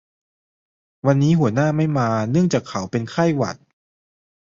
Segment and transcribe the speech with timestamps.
[1.05, 3.57] วันนี้หัวหน้าไม่มาเนื่องจากเขาเป็นไข้หวัด